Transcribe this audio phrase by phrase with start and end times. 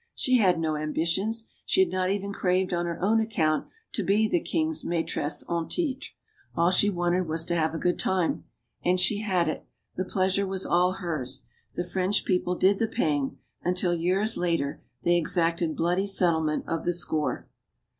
[0.15, 1.47] She had no ambitions.
[1.63, 5.67] She had not even craved on her own account to be the king's maitresse en
[5.67, 6.09] titre.
[6.55, 8.45] All she wanted was to have a good time.
[8.83, 9.63] And she had it.
[9.97, 11.45] The pleasure was all hers.
[11.75, 16.93] The French people did the paying; until, years later, they exacted bloody settlement of the
[16.93, 17.47] score.